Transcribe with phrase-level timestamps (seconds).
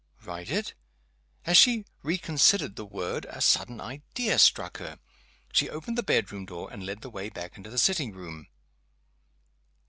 [0.23, 0.73] Write it?
[1.45, 4.97] As she reconsidered the word, a sudden idea struck her.
[5.53, 8.47] She opened the bedroom door, and led the way back into the sitting room.